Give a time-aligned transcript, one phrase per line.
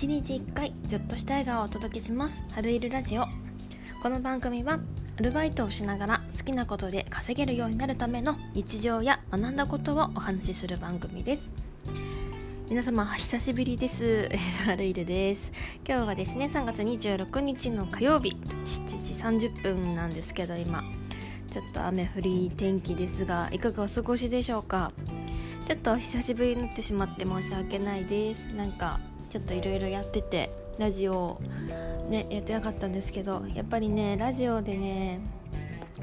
[0.00, 2.42] 1日1回ちょっとした笑顔をお届けします。
[2.54, 3.26] 春いるラジオ。
[4.02, 4.80] この番組は
[5.18, 11.52] アルバイトをしながら好きなことで稼げるようになるための日常や学んだことをお話しする番組です。
[12.70, 14.30] 皆様久しぶりです。
[14.64, 15.52] 春いるです。
[15.86, 20.82] 今日はですね3月26日の火曜日7時30分なんですけど今。
[21.46, 24.92] ちょっと雨降り天気ですがいかがお過ごしでしょうか？
[25.66, 28.46] ちょっと久しぶりになってしまって申し訳ないです。
[28.46, 28.98] なんか
[29.30, 31.40] ちょっといろいろやっててラジオ
[32.08, 35.20] ねやってなかったんですけどやっぱりねラジオでね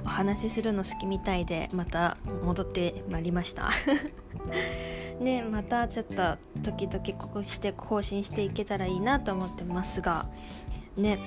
[0.05, 3.69] お話しするの好きみたいでまた戻ってまいりました。
[5.19, 10.27] ねまたちょっと時々ここして更新していけたらいいなと思ってますが
[10.95, 11.17] ね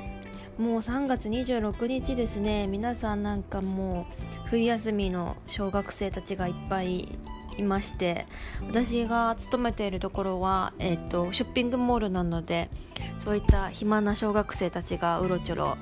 [0.59, 2.67] もう3月26日ですね。
[2.67, 4.07] 皆さんなんかも
[4.47, 7.19] う冬休みの小学生たちがいっぱい
[7.59, 8.27] いまして
[8.69, 12.71] 私が勤めているところは、えーと、ショッピングモールなので
[13.19, 15.77] そういった暇な小学生たちがうろちょろ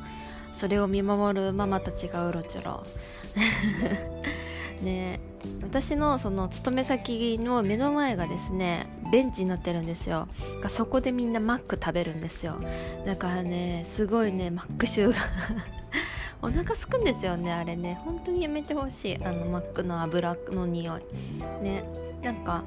[0.53, 2.87] それを見守るママたちがうろちょろ。
[4.83, 5.21] ね
[5.63, 10.29] 私のその勤め先の目の前がですねベンチになってるんですよ。
[10.69, 12.57] そこでみんなマック食べるんですよ。
[13.07, 15.15] だからねすごいねマック臭が。
[16.41, 17.99] お腹すくんですよねあれね。
[18.05, 19.25] 本当にやめてほしい。
[19.25, 21.03] あのマックの油の匂い。
[21.63, 21.85] ね。
[22.23, 22.65] なんか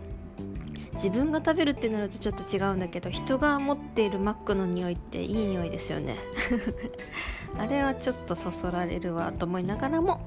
[0.94, 6.18] 自分が食べるってなるとちょっと違うんだけど人が持っているマックの匂いっていい匂いですよね。
[7.58, 10.22] あれはちょっとそそられるわと思いながらも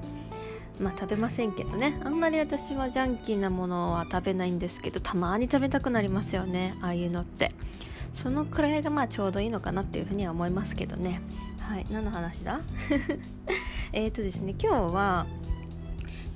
[0.79, 1.99] まあ食べませんけどね。
[2.03, 6.73] あんまり私はジャンキーなものは食べないんですけどたまに食べたくなりますよね。
[6.81, 7.51] ああいうのって。
[8.13, 11.21] そのくらいがまあちょうどいいのかなっていうふうには思いますけどね。
[11.67, 12.59] はい何の話だ？
[13.91, 15.25] えっとですね今日は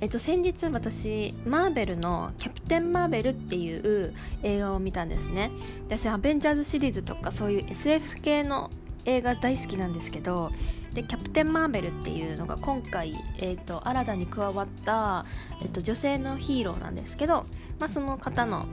[0.00, 5.50] えっと、先日私マーベルの「キャプテン・マーベル」っていう映画を見たんですね。
[5.86, 8.70] 私アベンジャーズシリーズとかそういう SF 系の
[9.04, 10.52] 映画大好きなんですけど
[10.94, 15.26] でキャプテン・マーベルっていうのが今回、えーと、新たに加わった、
[15.60, 17.44] えーと、女性のヒーローなんですけど、
[17.78, 18.64] まあ、その方の、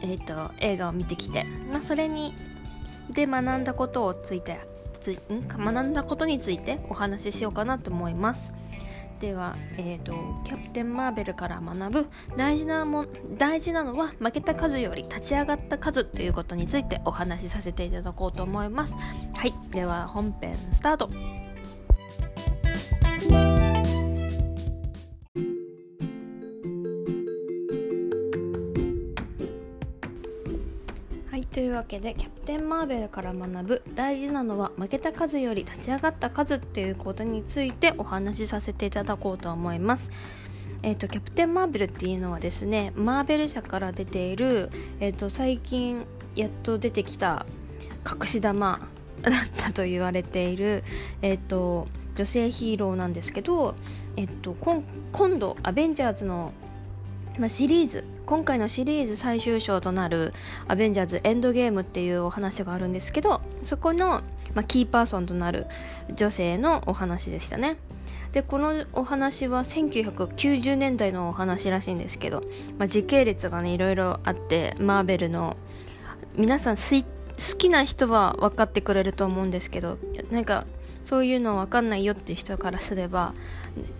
[0.00, 2.34] えーと映画を見てきて、まあ、それに
[3.10, 4.71] で学んだことをついて
[5.02, 5.46] つん？
[5.46, 8.52] 学んだことについてお話ししようかなと思います。
[9.20, 10.14] では、えーと、
[10.44, 13.06] キャプテン・マーベルから学ぶ大事なも
[13.38, 18.96] 大事なのは負けた数より立ち上がった数ということについてお話しさせていただこうと思います。
[18.96, 19.54] はい。
[19.70, 21.08] では本編スタート。
[31.62, 40.10] いうわけでキャプテン・マーベルから学ぶ大事なのは負けた数より立ち上がった数ということについてお話しさせていただこうと思います。
[40.82, 44.68] えーと、キャプテン・マーベルっていうのはですねマーベル社から出ている、
[44.98, 47.46] えーと、最近やっと出てきた
[48.04, 48.80] 隠し玉
[49.22, 50.82] だったと言われている、
[51.22, 51.86] えーと、
[52.16, 53.76] 女性ヒーローなんですけど、
[54.16, 56.52] えー、と今度アベンジャーズの
[57.38, 60.32] まあ、シリーズ今回のシリーズ最終章となる
[60.68, 64.22] 「アベンジャーズエンドゲーム」っていうお話があるんですけどそこの、
[64.54, 65.66] まあ、キーパーソンとなる
[66.14, 67.76] 女性のお話でしたね。
[68.32, 72.40] でこのお話は1990年代のお話らしいんですけど、
[72.78, 75.56] まあ、時系列がねいろいろあってマーベルの
[76.34, 79.98] 皆さん好きな人は分かってくれると思うんですけど
[80.30, 80.64] なんか
[81.04, 83.34] そういうの分かんないよっていう人からすれば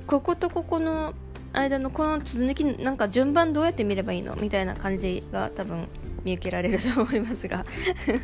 [0.07, 1.15] こことここの
[1.53, 5.89] 間のこの続きなんか順番どうやって見ればいいのみたいな感じが多分
[6.25, 7.65] 見受けられると思いますが。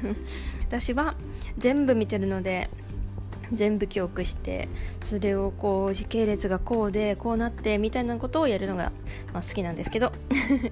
[0.69, 1.15] 私は
[1.57, 2.69] 全部見てるので
[3.53, 4.69] 全部記憶して
[5.01, 8.93] それをこう時系列がこうでこうなってみたいなことをやるのが、
[9.33, 10.13] まあ、好きなんですけど。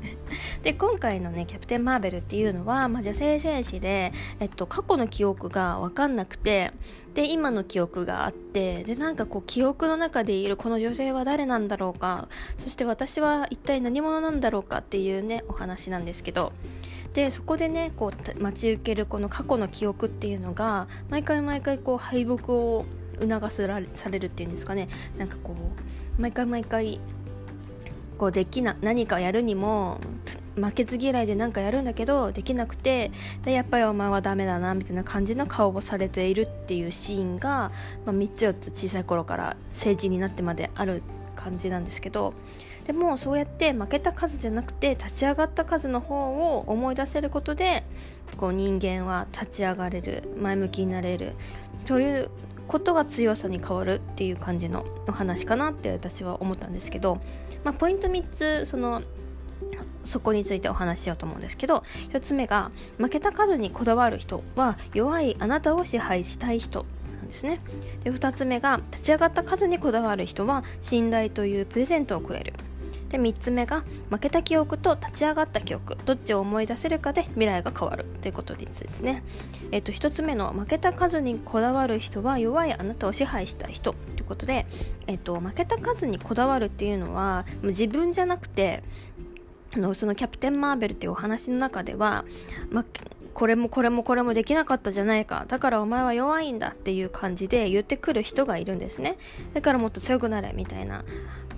[0.62, 6.72] で今回のね「キャプテン・マーベル」っていうのは、まあ、女性戦士で、えっと、過去の記憶が分かんなくて
[7.16, 12.28] で今の記憶があってでなんかこう記憶の中でいるこの女性は誰なんだろうか
[12.58, 16.52] そして私は一体何者なんだろうかっていうねお話なんですけど
[17.14, 22.84] でそこでねこう待ち受けるこの過去の記憶っていうのが毎回毎回こう敗北を
[23.18, 24.88] 促すられされるっていうんですかね。
[25.16, 25.56] なんかこ
[26.18, 27.00] う毎回毎回
[28.18, 30.00] こうできな何かやるにも
[30.56, 33.12] 負けず嫌いで何かやるんだけどできなくて
[33.44, 37.70] でやっぱりお前はダメだなみたいな感じの顔をされているっていうシーンが、
[38.04, 41.02] まあ、3つ4つ小さい頃から成人になってまである
[41.36, 42.32] 感じなんですけど
[42.86, 47.84] でもそうやって負けた数じゃなくて立ち上がった数の方を思い出せることで
[48.36, 51.34] こう人間は立ち上がれる前向きになれる
[51.84, 52.30] そういう
[52.68, 57.20] ことが強さに変わるっていう感じのお話かなって私は思ったんですけど、
[57.64, 59.02] まあ、ポイント3つその
[60.06, 67.60] そこについてお話ししようと思うんですけど1つ目が負けた数にこだわる人は弱いあなたを支配したい人なんですね。
[68.04, 72.54] で2つ目が立ち上がった数にこだわる人は信頼というプレゼントをくれる。
[73.08, 78.04] で3つ目が負けた記憶と立ち上がった記憶どっちを思い出せるかで未来が変わる。
[78.22, 79.22] ということですね、
[79.70, 83.92] えっと、1つ目の負けた数にこだわる人は弱いあなたを支配したい人。
[83.92, 84.66] ということで、
[85.06, 88.82] えっと、負けた数にこだわるっていうのは自分じゃなくて
[89.74, 92.24] のそのキャプテン・マーベルっていうお話の中では、
[92.70, 92.84] ま、
[93.34, 95.44] これもこれもこれもできなかったじゃないか。
[95.48, 99.18] だからお前は弱いんだっていう感じで言ってくる人がいるんですね。
[99.52, 101.04] だからもっと強くなれみたいな。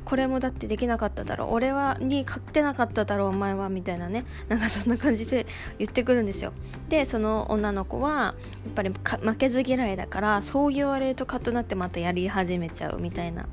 [0.04, 1.48] これもだってできなかっただろう。
[1.52, 4.24] 俺はに勝てなかっただろうお前はみたいなね。
[4.48, 5.46] なんかそんな感じで
[5.78, 6.52] 言ってくるんですよ。
[6.88, 8.34] でその女の子はや
[8.70, 13.46] っぱり負けず嫌いだからそう言われるとカッとなってまたやり始めちゃうみたいな。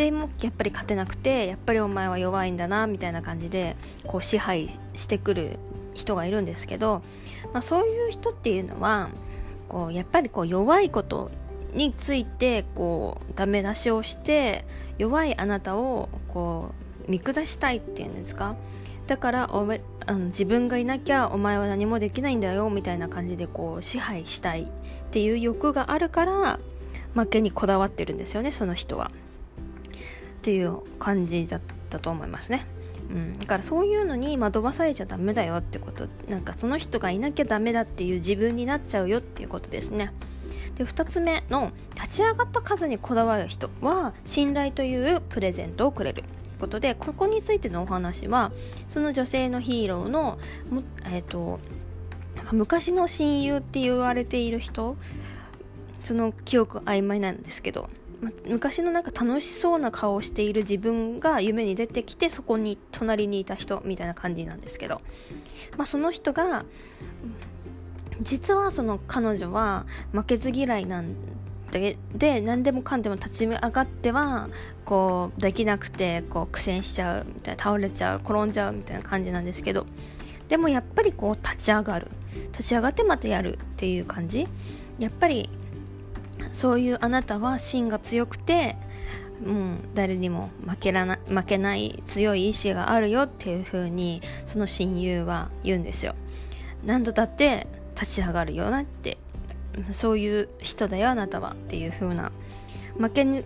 [0.00, 3.76] でもやっぱり勝てなくてやっぱりお前は弱いんだなみたいな感じで
[4.06, 5.58] こう支配してくる
[5.92, 7.02] 人がいるんですけど、
[7.52, 9.10] まあ、そういう人っていうのは
[9.68, 11.30] こうやっぱりこう弱いこと
[11.74, 14.64] についてこうダメ出しをして
[14.96, 16.70] 弱いあなたをこ
[17.06, 18.56] う見下したいっていうんですか？
[19.06, 24.66] だからおめあの自分がいなきゃお前は何もできないんだよみたいな感じでこう支配したいっ
[25.10, 26.58] ていう欲があるから
[27.14, 29.10] 負けにこだわってるんですよねその人は。
[30.40, 31.60] っていう感じだっ
[31.90, 32.64] たと思いますね。
[33.10, 40.12] うん、だからそういうのに惑わされちゃダメだよってことなんかその人がいなきゃダメだっていう自分になっちゃうよっていうことですね。
[40.76, 46.24] で2つ目の立ち上がった数にこだわる人は信頼というプレゼントをくれる
[46.58, 48.52] ことでここについてのお話は
[48.88, 50.38] その女性のヒーローの
[51.04, 51.58] えーと、
[52.52, 54.96] 昔の親友って言われている人
[56.02, 57.90] その記憶曖昧なんですけど
[58.46, 65.00] 昔のなんか楽しそうな顔をしている自分が夢に出てきてそこに隣にいた人みたいな感じなんですけど、
[65.76, 66.64] まあ、その人が
[68.20, 71.14] 実はその彼女は負けず嫌いなん
[71.70, 74.50] でで何でもかんでも立ち上がっては
[74.84, 79.86] こうできなくてこう苦戦しちゃうみたいな倒れちゃう転んじゃうみたいな感じなんですけど。
[80.50, 82.08] でもやっぱりこう立ち上がる。
[82.52, 84.48] 立ち上がってまたやるっていう感じ。
[84.98, 85.48] やっぱり
[86.52, 88.76] そういうあなたは芯が強くて
[89.44, 96.14] もう誰にも負けらな負けない強い意志があるよっていう風にその親友は言うんですよ。
[96.84, 99.18] 何度だって立ち上がるよなって
[99.92, 102.30] そういう人だよあなたはっていう風な
[103.00, 103.42] 負けに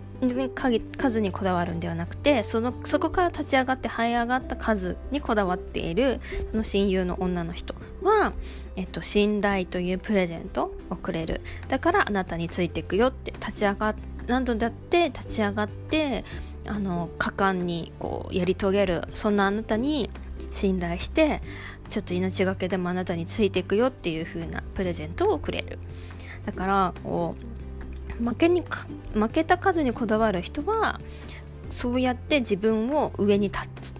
[0.97, 6.19] 数にこだわるんではなくてそのそこから立ち上がって這い上がった数にこだわっている
[6.51, 7.73] その親友の女の人
[8.03, 8.33] は、
[8.75, 11.39] えっと、信頼というプレゼントをくれる。
[11.69, 13.95] だからあなたについていくよって立ち上が
[14.27, 16.25] 何度だって立ち上がって
[16.67, 19.03] あの果敢にこうやり遂げる。
[19.13, 20.09] そんなあなたに
[20.51, 21.41] 信頼して
[21.87, 25.79] ちょっと命がけでもあなたについていくよっていう風なプレゼントをくれる。
[26.45, 27.54] だからこう
[28.23, 28.63] 負けに
[29.13, 30.99] 負けた数にこだわる人は
[31.69, 33.93] そうやって自分を上に立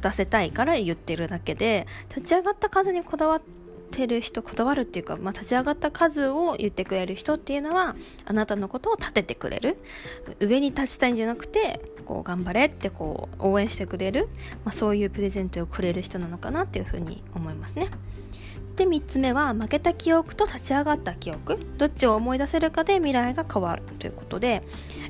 [0.00, 3.42] たせたいから言ってるだけで立ち上がった数にこだわっ
[3.90, 9.76] てる人こだわるっていうか、まあ、立ち上がった数を言ってくれる人っていうのはあなたのことを立ててくれる
[10.38, 14.28] 上に立ちたいんじゃなくてこう頑張れってこう応援してくれる、
[14.64, 17.90] まあ、そういうプレゼントをくれる人なのかなっていうふうに思いますね。
[18.80, 24.62] で3つ目は負けた記憶と立ち上がった記憶どっちを思い出せるかで未来が変わるということで、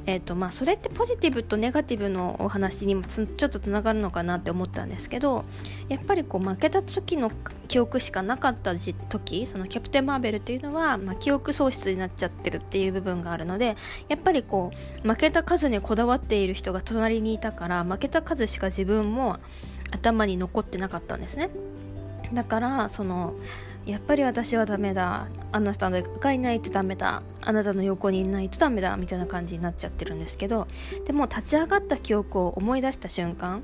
[0.07, 5.45] えーとまあ、それってポジティブとネガティブのお話にもちょっとつながるのかなって思ったんですけど
[5.89, 7.31] やっぱりこう負けた時の
[7.69, 13.77] 記憶しかなかった時そのキャプテン・マーベルっていうのは、まあ、記憶喪失になっちゃってるっていう部分があるので
[14.09, 14.73] やっぱりこ
[15.05, 19.37] う負けた数にこだわっている人が隣にいたから負けた数しか自分も
[19.93, 21.51] 頭に残ってなかったんですね。
[22.33, 23.35] だからその
[23.87, 25.29] やっぱり私はダメだ。
[25.53, 27.23] あなたがいないとダメだ。
[27.41, 30.69] あなたの横にいないとダメだみたいな感じになっちゃってるんですけど
[31.07, 33.63] でも立ち上がった記憶を思い出した瞬間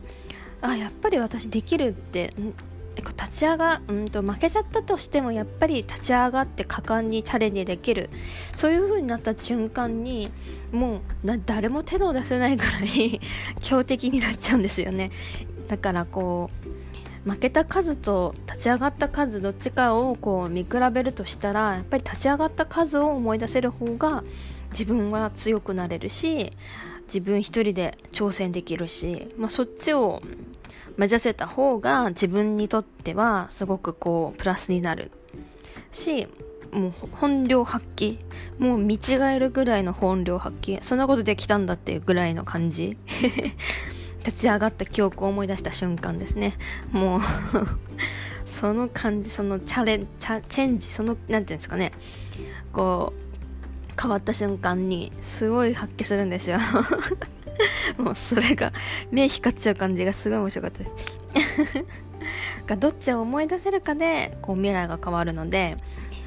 [0.63, 2.33] あやっぱり私できるって
[2.97, 8.09] 立ち上がうんと負けちゃったとしてもやっぱり立ち上がって果敢にチャレンジできる。
[8.55, 10.31] そういう風になった瞬間に
[10.73, 13.21] もう誰も手の出せないぐらい
[13.61, 15.11] 強敵になっちゃうんですよね。
[15.69, 16.76] だからこう
[17.27, 24.23] 負けた数と立ち上がった数どっちかをこう見比べるとしたらやっぱり立ち上がった数を思い出せる方が
[24.71, 26.53] 自分は強くなれるし
[27.09, 30.23] 自分一人で挑戦できるし、まあ、そっちを
[30.97, 35.11] 目指せた方が自分にとってはすごくこうプラスになる
[35.91, 36.29] し
[36.71, 38.19] もう本領発揮
[38.61, 42.97] もう見違えるぐらいの本領発揮そんなことできたんだっていうぐらいの感じ。
[44.27, 46.59] 立ち上がった記憶を思い出した瞬間ですね。
[46.91, 47.21] もう
[48.45, 51.93] その感じそのチャレンチェンジその何て言うんですかね。
[52.73, 56.59] こう変わった瞬間にすごい発揮するんですよ。
[57.99, 58.73] もうそれが
[59.13, 61.19] 目光っちゃう感じがすごい面白かったです。
[62.67, 65.77] がどっちを思い出せるかでこう未来が変わるので、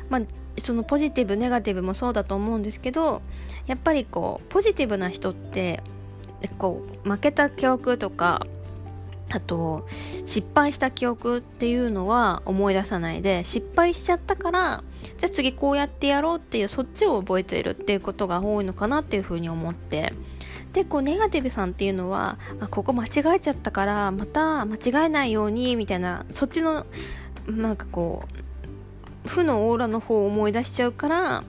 [0.09, 0.21] まあ、
[0.57, 3.21] そのポジティブネガティブもそうだと思うんですけど
[3.67, 5.83] やっぱりこうポジティブな人って
[6.47, 8.45] こう負けた記憶とか
[9.29, 9.87] あと
[10.25, 14.83] 失敗した記憶っていうのは思い出さないで失敗しちゃったから
[15.17, 20.13] じゃあ次こうやってやろうっていうそっちを覚えているっていうことが多いのかなっていうふうに思って。
[20.73, 26.85] でこうネガティブさんっていうのはあここ間違えちゃったからまた間違えないようにみたいなそっちの
[27.47, 28.23] なんかこ
[29.25, 31.43] う負のオーラの方を思い出しちゃうから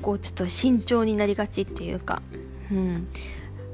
[0.00, 2.22] こうちょっと慎重になりがちっていうか、
[2.70, 3.08] うん、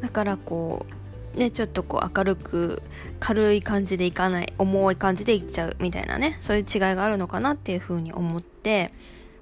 [0.00, 0.87] だからこ
[1.35, 2.83] うねちょっとこう明るく
[3.21, 8.90] 軽い感じでいかない重い感じでいっちゃうみたいなねそういう違いがあるのかなっていうふうに思って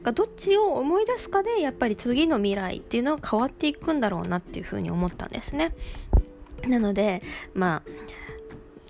[0.03, 5.75] どっちを思い出すかでやっぱり次の未来っていうのは変わっていくんだろうなっていうふうに思ったんですね。
[6.69, 7.23] なので
[7.55, 7.91] まあ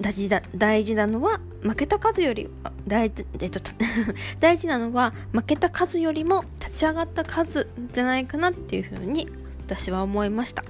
[0.00, 2.50] 大事だ大事なのは負けた数より
[2.86, 3.72] 大事でちょっと
[4.40, 9.28] 大事なのは負けた数よりも立ち上がった数じゃないかなっていうふうに
[9.66, 10.64] 私は思いました。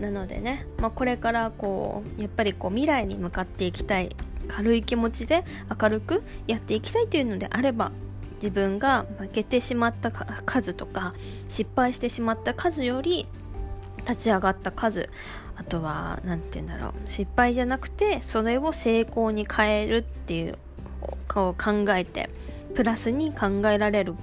[0.00, 4.14] なのでね、まあ、これからこうやっぱりこう未来に向かっていきたい
[4.46, 5.44] 軽い気持ちで
[5.80, 7.92] 明るくやっていきたいというのであれば
[8.36, 11.12] 自分が負けてしまった数とか
[11.48, 13.26] 失敗してしまった数より
[14.08, 15.10] 立ち上がった数
[15.56, 20.58] あとは何て言うんだろう失敗じゃなくてそれを成功に変えるっていう
[21.36, 22.30] を考えて
[22.74, 24.14] プラスに考えられる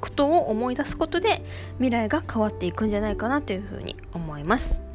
[0.00, 1.42] ことを思い出すことで
[1.74, 4.85] 未来が変わっていくんじゃないかなというふうに思います。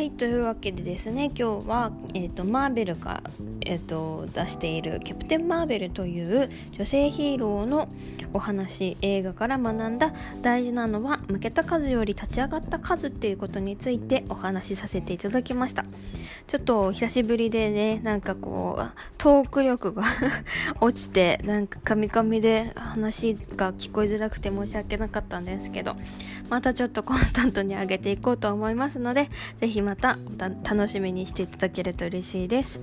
[0.00, 3.22] はいというわけでですね今日は、えーと、マーベルが、
[3.60, 7.86] えーと、出している「キャプテン・マーベル」という女性ヒーローの
[8.32, 15.84] お話映画から学んだ大事なのは負けた数より立ち上がった数っていうことについてお話しさせていただきました。
[16.46, 20.02] ちょっと久しぶりでねなんかこうトーク力が
[20.80, 25.94] 落ちてなんかカミカミで話が聞こえづらくて申し訳なかったんですけど
[26.50, 29.28] またちょっとコンスタントに上げていこうと思いますので
[29.60, 30.18] 是非また
[30.64, 32.80] 楽しみにしていただけると嬉しいです。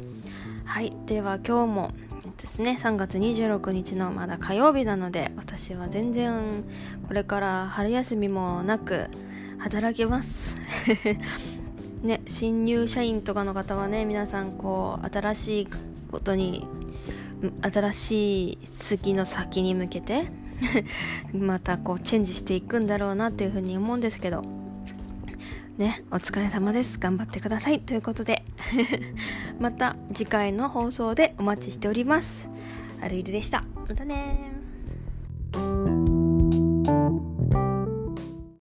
[0.64, 1.92] はいでは今日も
[2.38, 6.64] ですね3月26日のまだ火曜日なので私は全然
[7.08, 9.10] これから春休みもなく
[9.60, 10.58] 働きます。
[12.04, 15.68] ね新入社員とかの方はね皆さんこう新しい
[16.10, 16.66] ことに
[17.62, 20.26] 新しい月の先に向けて
[21.34, 24.42] またこうチェンジしていくんだろうなっていうふうに思うんですけど。
[25.78, 27.00] ねお疲れ様です。
[27.00, 27.80] 頑張ってください。
[27.80, 28.44] ということで。
[29.60, 32.50] また次回の放送でお待ちしております。
[33.02, 33.64] あるいるでした。
[33.88, 34.52] またね